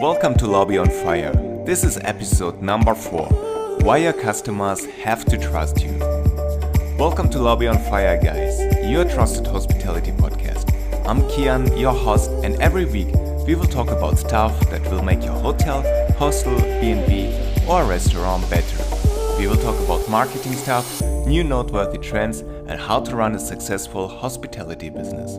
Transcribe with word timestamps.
Welcome 0.00 0.34
to 0.34 0.46
Lobby 0.46 0.76
on 0.76 0.90
Fire. 0.90 1.32
This 1.64 1.82
is 1.82 1.96
episode 2.02 2.60
number 2.60 2.94
4 2.94 3.78
Why 3.80 3.96
Your 3.96 4.12
Customers 4.12 4.84
Have 4.84 5.24
to 5.24 5.38
Trust 5.38 5.82
You. 5.82 5.96
Welcome 6.98 7.30
to 7.30 7.38
Lobby 7.38 7.66
on 7.66 7.78
Fire, 7.78 8.20
guys, 8.22 8.60
your 8.86 9.06
trusted 9.06 9.46
hospitality 9.46 10.12
podcast. 10.12 10.70
I'm 11.08 11.22
Kian, 11.30 11.80
your 11.80 11.94
host, 11.94 12.30
and 12.44 12.60
every 12.60 12.84
week 12.84 13.08
we 13.46 13.54
will 13.54 13.64
talk 13.64 13.88
about 13.88 14.18
stuff 14.18 14.68
that 14.68 14.82
will 14.90 15.02
make 15.02 15.24
your 15.24 15.32
hotel, 15.32 15.80
hostel, 16.18 16.56
B&B, 16.56 17.34
or 17.66 17.86
restaurant 17.86 18.48
better. 18.50 18.84
We 19.38 19.48
will 19.48 19.56
talk 19.56 19.82
about 19.82 20.10
marketing 20.10 20.52
stuff, 20.52 21.00
new 21.26 21.42
noteworthy 21.42 21.96
trends, 21.96 22.40
and 22.40 22.78
how 22.78 23.00
to 23.00 23.16
run 23.16 23.34
a 23.34 23.38
successful 23.38 24.08
hospitality 24.08 24.90
business. 24.90 25.38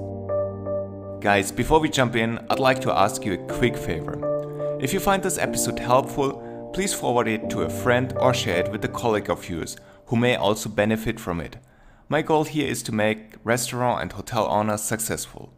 Guys, 1.21 1.52
before 1.52 1.80
we 1.80 1.89
jump 1.89 2.16
in, 2.16 2.39
I'd 2.49 2.59
like 2.59 2.81
to 2.81 2.91
ask 2.91 3.23
you 3.23 3.34
a 3.34 3.53
quick 3.53 3.77
favor. 3.77 4.37
If 4.80 4.94
you 4.94 4.99
find 4.99 5.23
this 5.23 5.40
episode 5.40 5.80
helpful, 5.80 6.72
please 6.72 6.94
forward 6.94 7.27
it 7.27 7.49
to 7.49 7.63
a 7.63 7.70
friend 7.70 8.13
or 8.18 8.31
share 8.31 8.59
it 8.63 8.72
with 8.72 8.85
a 8.85 8.88
colleague 8.88 9.27
of 9.27 9.49
yours 9.49 9.76
who 10.05 10.16
may 10.16 10.35
also 10.35 10.70
benefit 10.70 11.20
from 11.20 11.41
it. 11.41 11.58
My 12.09 12.22
goal 12.22 12.44
here 12.44 12.68
is 12.68 12.84
to 12.84 12.91
make 12.91 13.34
restaurant 13.44 14.04
and 14.04 14.12
hotel 14.12 14.45
owners 14.48 14.84
successful. 14.84 15.52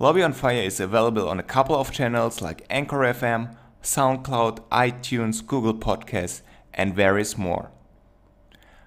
Lobby 0.00 0.20
on 0.20 0.32
Fire 0.32 0.62
is 0.62 0.80
available 0.80 1.28
on 1.28 1.38
a 1.38 1.44
couple 1.44 1.76
of 1.76 1.92
channels 1.92 2.42
like 2.42 2.66
Anchor 2.68 2.98
FM, 2.98 3.56
SoundCloud, 3.84 4.58
iTunes, 4.70 5.46
Google 5.46 5.74
Podcasts, 5.74 6.42
and 6.74 6.92
various 6.92 7.38
more. 7.38 7.70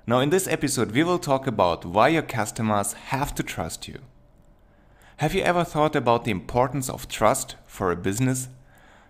Now, 0.05 0.19
in 0.19 0.29
this 0.29 0.47
episode, 0.49 0.91
we 0.91 1.03
will 1.03 1.19
talk 1.19 1.47
about 1.47 1.85
why 1.85 2.09
your 2.09 2.21
customers 2.21 2.93
have 3.11 3.33
to 3.35 3.43
trust 3.43 3.87
you. 3.87 3.99
Have 5.17 5.33
you 5.33 5.41
ever 5.41 5.63
thought 5.63 5.95
about 5.95 6.25
the 6.25 6.31
importance 6.31 6.89
of 6.89 7.07
trust 7.07 7.55
for 7.65 7.91
a 7.91 7.95
business? 7.95 8.49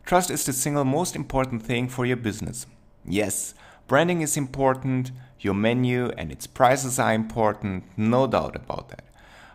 Trust 0.09 0.31
is 0.31 0.43
the 0.43 0.53
single 0.53 0.85
most 0.85 1.15
important 1.15 1.61
thing 1.61 1.87
for 1.87 2.03
your 2.03 2.17
business. 2.17 2.65
Yes, 3.05 3.53
branding 3.87 4.21
is 4.21 4.37
important, 4.37 5.11
your 5.39 5.53
menu 5.53 6.07
and 6.17 6.31
its 6.31 6.47
prices 6.47 6.97
are 6.97 7.13
important, 7.13 7.83
no 7.95 8.25
doubt 8.25 8.55
about 8.55 8.89
that. 8.89 9.03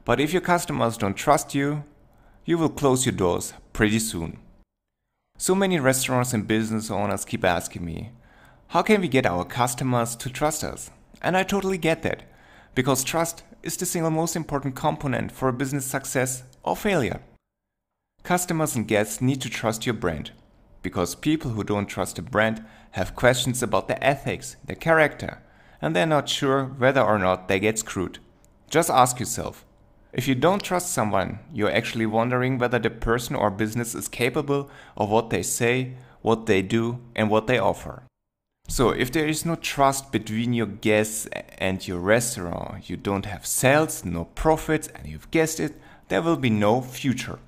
But 0.05 0.20
if 0.20 0.32
your 0.32 0.42
customers 0.42 0.97
don't 0.97 1.16
trust 1.16 1.56
you, 1.56 1.82
you 2.44 2.56
will 2.56 2.69
close 2.69 3.05
your 3.05 3.16
doors 3.16 3.52
pretty 3.72 3.98
soon. 3.98 4.38
So 5.38 5.56
many 5.56 5.80
restaurants 5.80 6.32
and 6.32 6.47
business 6.47 6.88
owners 6.88 7.25
keep 7.25 7.44
asking 7.44 7.84
me, 7.84 8.12
how 8.69 8.82
can 8.82 9.00
we 9.00 9.08
get 9.08 9.27
our 9.27 9.44
customers 9.44 10.14
to 10.14 10.30
trust 10.30 10.62
us? 10.62 10.88
And 11.20 11.36
I 11.36 11.42
totally 11.42 11.78
get 11.78 12.02
that, 12.02 12.22
because 12.77 13.02
trust 13.02 13.42
is 13.64 13.77
the 13.77 13.86
single 13.86 14.12
most 14.12 14.36
important 14.36 14.77
component 14.77 15.32
for 15.32 15.48
a 15.48 15.52
business 15.52 15.84
success 15.84 16.44
or 16.62 16.77
failure. 16.77 17.22
Customers 18.22 18.77
and 18.77 18.86
guests 18.86 19.20
need 19.20 19.41
to 19.41 19.50
trust 19.50 19.84
your 19.84 19.94
brand 19.94 20.30
because 20.84 21.16
people 21.16 21.50
who 21.52 21.64
don't 21.64 21.86
trust 21.86 22.20
a 22.20 22.22
brand 22.22 22.64
have 22.92 23.16
questions 23.16 23.60
about 23.60 23.88
the 23.88 24.00
ethics, 24.04 24.56
the 24.64 24.77
character, 24.77 25.42
and 25.82 25.96
they're 25.96 26.06
not 26.06 26.28
sure 26.28 26.66
whether 26.66 27.00
or 27.02 27.18
not 27.18 27.48
they 27.48 27.58
get 27.58 27.80
screwed. 27.80 28.20
Just 28.70 28.91
ask 28.91 29.18
yourself 29.18 29.64
if 30.12 30.28
you 30.28 30.36
don't 30.36 30.62
trust 30.62 30.92
someone, 30.92 31.41
you're 31.52 31.72
actually 31.72 32.06
wondering 32.06 32.56
whether 32.56 32.78
the 32.78 32.91
person 32.91 33.34
or 33.34 33.50
business 33.50 33.96
is 33.96 34.06
capable 34.06 34.70
of 34.96 35.10
what 35.10 35.30
they 35.30 35.42
say, 35.42 35.94
what 36.22 36.46
they 36.46 36.62
do, 36.62 37.00
and 37.16 37.28
what 37.28 37.48
they 37.48 37.58
offer. 37.58 38.04
So, 38.69 38.91
if 38.91 39.10
there 39.10 39.26
is 39.26 39.44
no 39.44 39.56
trust 39.56 40.12
between 40.12 40.52
your 40.52 40.66
guests 40.69 41.26
and 41.58 41.86
your 41.86 41.98
restaurant, 41.98 42.88
you 42.88 42.96
don't 42.96 43.26
have 43.26 43.44
sales, 43.44 44.04
no 44.04 44.26
profits, 44.26 44.86
and 44.88 45.08
you've 45.08 45.30
guessed 45.32 45.58
it, 45.58 45.74
there 46.08 46.22
will 46.22 46.36
be 46.36 46.50
no 46.50 46.80
future. 46.80 47.41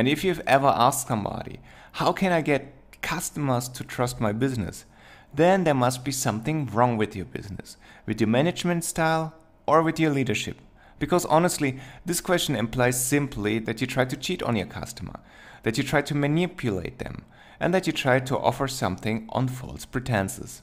And 0.00 0.08
if 0.08 0.24
you've 0.24 0.40
ever 0.46 0.68
asked 0.68 1.08
somebody, 1.08 1.60
how 1.92 2.12
can 2.12 2.32
I 2.32 2.40
get 2.40 2.72
customers 3.02 3.68
to 3.68 3.84
trust 3.84 4.18
my 4.18 4.32
business? 4.32 4.86
Then 5.34 5.64
there 5.64 5.74
must 5.74 6.04
be 6.06 6.10
something 6.10 6.64
wrong 6.66 6.96
with 6.96 7.14
your 7.14 7.26
business, 7.26 7.76
with 8.06 8.18
your 8.18 8.28
management 8.28 8.84
style, 8.84 9.34
or 9.66 9.82
with 9.82 10.00
your 10.00 10.10
leadership. 10.10 10.56
Because 10.98 11.26
honestly, 11.26 11.80
this 12.06 12.22
question 12.22 12.56
implies 12.56 13.04
simply 13.04 13.58
that 13.58 13.82
you 13.82 13.86
try 13.86 14.06
to 14.06 14.16
cheat 14.16 14.42
on 14.42 14.56
your 14.56 14.66
customer, 14.66 15.20
that 15.64 15.76
you 15.76 15.84
try 15.84 16.02
to 16.02 16.14
manipulate 16.14 16.98
them, 16.98 17.24
and 17.60 17.74
that 17.74 17.86
you 17.86 17.92
try 17.92 18.20
to 18.20 18.38
offer 18.38 18.68
something 18.68 19.26
on 19.30 19.48
false 19.48 19.84
pretenses. 19.84 20.62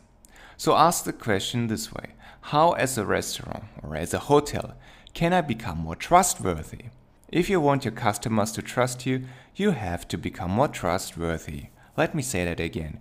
So 0.58 0.76
ask 0.76 1.04
the 1.04 1.14
question 1.14 1.68
this 1.68 1.94
way 1.94 2.14
How, 2.42 2.72
as 2.72 2.98
a 2.98 3.06
restaurant 3.06 3.66
or 3.84 3.96
as 3.96 4.16
a 4.16 4.26
hotel, 4.32 4.76
can 5.14 5.32
I 5.32 5.42
become 5.42 5.78
more 5.78 5.96
trustworthy? 5.96 6.86
If 7.30 7.50
you 7.50 7.60
want 7.60 7.84
your 7.84 7.92
customers 7.92 8.54
to 8.54 8.62
trust 8.62 9.06
you, 9.06 9.24
you 9.54 9.72
have 9.72 10.08
to 10.08 10.18
become 10.18 10.52
more 10.52 10.70
trustworthy. 10.70 11.66
Let 11.98 12.16
me 12.16 12.22
say 12.22 12.46
that 12.46 12.62
again. 12.62 13.00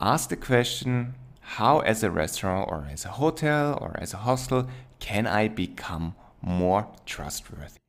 Ask 0.00 0.28
the 0.28 0.36
question 0.36 1.14
how, 1.40 1.80
as 1.80 2.04
a 2.04 2.12
restaurant 2.12 2.70
or 2.70 2.86
as 2.88 3.04
a 3.04 3.08
hotel 3.08 3.76
or 3.80 3.96
as 3.98 4.14
a 4.14 4.18
hostel, 4.18 4.68
can 5.00 5.26
I 5.26 5.48
become 5.48 6.14
more 6.40 6.86
trustworthy? 7.06 7.80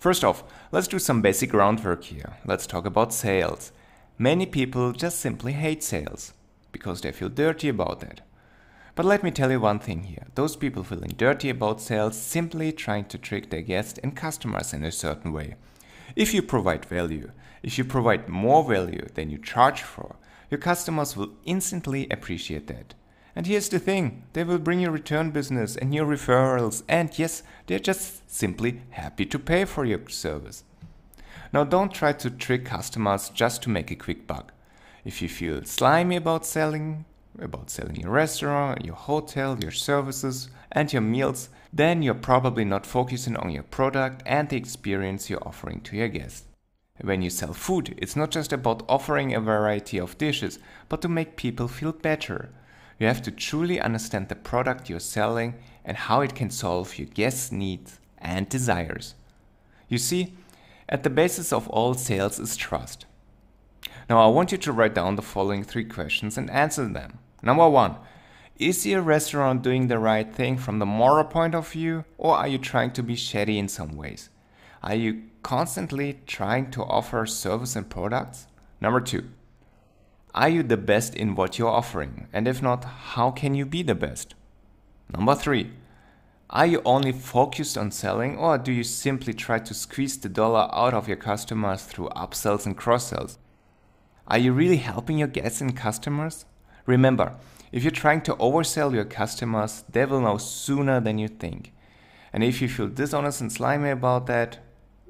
First 0.00 0.24
off, 0.24 0.42
let's 0.72 0.88
do 0.88 0.98
some 0.98 1.22
basic 1.22 1.50
groundwork 1.50 2.02
here. 2.02 2.36
Let's 2.44 2.66
talk 2.66 2.84
about 2.84 3.12
sales. 3.12 3.70
Many 4.18 4.46
people 4.46 4.90
just 4.92 5.20
simply 5.20 5.52
hate 5.52 5.84
sales 5.84 6.32
because 6.72 7.02
they 7.02 7.12
feel 7.12 7.28
dirty 7.28 7.68
about 7.68 8.02
it. 8.02 8.20
But 8.98 9.06
let 9.06 9.22
me 9.22 9.30
tell 9.30 9.52
you 9.52 9.60
one 9.60 9.78
thing 9.78 10.02
here. 10.02 10.26
Those 10.34 10.56
people 10.56 10.82
feeling 10.82 11.14
dirty 11.16 11.50
about 11.50 11.80
sales 11.80 12.20
simply 12.20 12.72
trying 12.72 13.04
to 13.04 13.16
trick 13.16 13.48
their 13.48 13.62
guests 13.62 14.00
and 14.02 14.16
customers 14.16 14.74
in 14.74 14.82
a 14.82 14.90
certain 14.90 15.32
way. 15.32 15.54
If 16.16 16.34
you 16.34 16.42
provide 16.42 16.84
value, 16.84 17.30
if 17.62 17.78
you 17.78 17.84
provide 17.84 18.28
more 18.28 18.64
value 18.64 19.06
than 19.14 19.30
you 19.30 19.38
charge 19.38 19.82
for, 19.82 20.16
your 20.50 20.58
customers 20.58 21.16
will 21.16 21.30
instantly 21.44 22.08
appreciate 22.10 22.66
that. 22.66 22.94
And 23.36 23.46
here's 23.46 23.68
the 23.68 23.78
thing 23.78 24.24
they 24.32 24.42
will 24.42 24.58
bring 24.58 24.80
you 24.80 24.90
return 24.90 25.30
business 25.30 25.76
and 25.76 25.90
new 25.90 26.02
referrals, 26.02 26.82
and 26.88 27.16
yes, 27.16 27.44
they're 27.68 27.78
just 27.78 28.28
simply 28.28 28.82
happy 28.90 29.26
to 29.26 29.38
pay 29.38 29.64
for 29.64 29.84
your 29.84 30.08
service. 30.08 30.64
Now, 31.52 31.62
don't 31.62 31.94
try 31.94 32.14
to 32.14 32.30
trick 32.30 32.64
customers 32.64 33.28
just 33.28 33.62
to 33.62 33.70
make 33.70 33.92
a 33.92 33.94
quick 33.94 34.26
buck. 34.26 34.52
If 35.04 35.22
you 35.22 35.28
feel 35.28 35.64
slimy 35.64 36.16
about 36.16 36.44
selling, 36.44 37.04
about 37.40 37.70
selling 37.70 37.96
your 37.96 38.10
restaurant, 38.10 38.84
your 38.84 38.94
hotel, 38.94 39.58
your 39.60 39.70
services, 39.70 40.48
and 40.72 40.92
your 40.92 41.02
meals, 41.02 41.48
then 41.72 42.02
you're 42.02 42.14
probably 42.14 42.64
not 42.64 42.86
focusing 42.86 43.36
on 43.36 43.50
your 43.50 43.62
product 43.62 44.22
and 44.26 44.48
the 44.48 44.56
experience 44.56 45.28
you're 45.28 45.46
offering 45.46 45.80
to 45.82 45.96
your 45.96 46.08
guests. 46.08 46.44
When 47.00 47.22
you 47.22 47.30
sell 47.30 47.52
food, 47.52 47.94
it's 47.98 48.16
not 48.16 48.30
just 48.30 48.52
about 48.52 48.82
offering 48.88 49.34
a 49.34 49.40
variety 49.40 49.98
of 49.98 50.18
dishes, 50.18 50.58
but 50.88 51.00
to 51.02 51.08
make 51.08 51.36
people 51.36 51.68
feel 51.68 51.92
better. 51.92 52.50
You 52.98 53.06
have 53.06 53.22
to 53.22 53.30
truly 53.30 53.80
understand 53.80 54.28
the 54.28 54.34
product 54.34 54.90
you're 54.90 54.98
selling 54.98 55.54
and 55.84 55.96
how 55.96 56.22
it 56.22 56.34
can 56.34 56.50
solve 56.50 56.98
your 56.98 57.06
guests' 57.06 57.52
needs 57.52 58.00
and 58.18 58.48
desires. 58.48 59.14
You 59.88 59.98
see, 59.98 60.34
at 60.88 61.04
the 61.04 61.10
basis 61.10 61.52
of 61.52 61.68
all 61.68 61.94
sales 61.94 62.40
is 62.40 62.56
trust. 62.56 63.06
Now, 64.10 64.20
I 64.20 64.26
want 64.28 64.52
you 64.52 64.58
to 64.58 64.72
write 64.72 64.94
down 64.94 65.16
the 65.16 65.22
following 65.22 65.62
three 65.62 65.84
questions 65.84 66.36
and 66.36 66.50
answer 66.50 66.88
them. 66.88 67.18
Number 67.42 67.68
one, 67.68 67.96
is 68.56 68.84
your 68.84 69.02
restaurant 69.02 69.62
doing 69.62 69.86
the 69.86 69.98
right 69.98 70.34
thing 70.34 70.58
from 70.58 70.80
the 70.80 70.86
moral 70.86 71.24
point 71.24 71.54
of 71.54 71.70
view, 71.70 72.04
or 72.16 72.36
are 72.36 72.48
you 72.48 72.58
trying 72.58 72.90
to 72.92 73.02
be 73.02 73.14
shady 73.14 73.58
in 73.58 73.68
some 73.68 73.96
ways? 73.96 74.30
Are 74.82 74.94
you 74.94 75.22
constantly 75.42 76.20
trying 76.26 76.70
to 76.72 76.82
offer 76.82 77.24
service 77.26 77.76
and 77.76 77.88
products? 77.88 78.48
Number 78.80 79.00
two, 79.00 79.28
are 80.34 80.48
you 80.48 80.62
the 80.62 80.76
best 80.76 81.14
in 81.14 81.36
what 81.36 81.58
you're 81.58 81.68
offering? 81.68 82.28
And 82.32 82.48
if 82.48 82.60
not, 82.60 82.84
how 82.84 83.30
can 83.30 83.54
you 83.54 83.64
be 83.64 83.82
the 83.82 83.94
best? 83.94 84.34
Number 85.12 85.34
three, 85.34 85.72
are 86.50 86.66
you 86.66 86.82
only 86.84 87.12
focused 87.12 87.78
on 87.78 87.90
selling, 87.90 88.36
or 88.36 88.58
do 88.58 88.72
you 88.72 88.82
simply 88.82 89.34
try 89.34 89.58
to 89.58 89.74
squeeze 89.74 90.18
the 90.18 90.28
dollar 90.28 90.68
out 90.72 90.94
of 90.94 91.06
your 91.06 91.16
customers 91.16 91.82
through 91.84 92.08
upsells 92.10 92.66
and 92.66 92.76
cross 92.76 93.08
sells? 93.08 93.38
Are 94.26 94.38
you 94.38 94.52
really 94.52 94.78
helping 94.78 95.18
your 95.18 95.28
guests 95.28 95.60
and 95.60 95.76
customers? 95.76 96.44
Remember, 96.88 97.34
if 97.70 97.84
you're 97.84 97.90
trying 97.90 98.22
to 98.22 98.34
oversell 98.36 98.94
your 98.94 99.04
customers, 99.04 99.84
they 99.92 100.06
will 100.06 100.22
know 100.22 100.38
sooner 100.38 101.00
than 101.00 101.18
you 101.18 101.28
think. 101.28 101.74
And 102.32 102.42
if 102.42 102.62
you 102.62 102.68
feel 102.68 102.88
dishonest 102.88 103.42
and 103.42 103.52
slimy 103.52 103.90
about 103.90 104.26
that, 104.28 104.60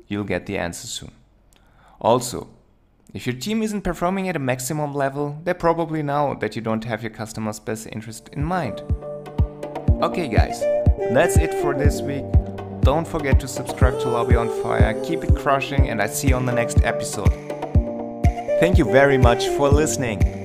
you'll 0.08 0.24
get 0.24 0.46
the 0.46 0.58
answer 0.58 0.88
soon. 0.88 1.12
Also, 2.00 2.48
if 3.14 3.28
your 3.28 3.36
team 3.36 3.62
isn't 3.62 3.82
performing 3.82 4.28
at 4.28 4.34
a 4.34 4.40
maximum 4.40 4.92
level, 4.92 5.40
they 5.44 5.54
probably 5.54 6.02
know 6.02 6.36
that 6.40 6.56
you 6.56 6.62
don't 6.62 6.82
have 6.82 7.00
your 7.00 7.12
customers' 7.12 7.60
best 7.60 7.86
interest 7.92 8.28
in 8.32 8.42
mind. 8.42 8.82
Okay, 10.02 10.26
guys, 10.26 10.60
that's 11.12 11.36
it 11.36 11.54
for 11.62 11.74
this 11.74 12.02
week. 12.02 12.24
Don't 12.80 13.06
forget 13.06 13.38
to 13.38 13.46
subscribe 13.46 14.00
to 14.00 14.08
Lobby 14.08 14.34
on 14.34 14.48
Fire, 14.64 15.00
keep 15.04 15.22
it 15.22 15.36
crushing, 15.36 15.90
and 15.90 16.02
I 16.02 16.08
see 16.08 16.30
you 16.30 16.34
on 16.34 16.44
the 16.44 16.52
next 16.52 16.82
episode. 16.82 17.32
Thank 18.58 18.78
you 18.78 18.84
very 18.84 19.16
much 19.16 19.46
for 19.50 19.68
listening. 19.68 20.37